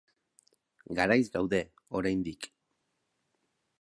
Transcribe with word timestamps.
Garaiz 0.99 1.27
gaude, 1.37 1.59
oraindik. 2.01 2.49